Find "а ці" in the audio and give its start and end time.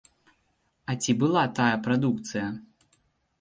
0.93-1.11